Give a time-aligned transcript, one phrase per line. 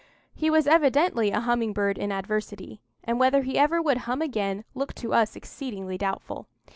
[0.33, 4.63] He was evidently a humming bird in adversity, and whether he ever would hum again
[4.73, 6.47] looked to us exceedingly doubtful.